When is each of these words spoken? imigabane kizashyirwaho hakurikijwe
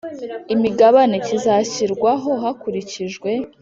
imigabane 0.53 1.15
kizashyirwaho 1.25 2.29
hakurikijwe 2.41 3.31